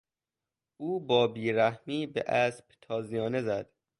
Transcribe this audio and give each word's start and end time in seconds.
او 0.77 0.99
با 0.99 1.27
بیرحمی 1.27 2.07
به 2.07 2.21
اسب 2.27 2.65
تازیانه 2.81 3.41
زد. 3.41 3.69